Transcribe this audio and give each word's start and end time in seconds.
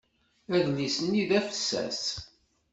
Adlis-nni 0.55 1.23
d 1.29 1.31
afessas. 1.39 2.03